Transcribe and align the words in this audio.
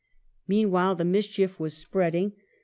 Meanwhile, 0.47 0.95
the 0.95 1.05
mischief 1.05 1.59
was 1.59 1.77
spreading. 1.77 2.33